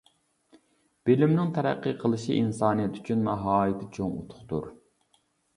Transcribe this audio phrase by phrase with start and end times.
[1.09, 4.71] بىلىمنىڭ تەرەققىي قىلىشى ئىنسانىيەت ئۈچۈن ناھايىتى چوڭ ئۇتۇقتۇر.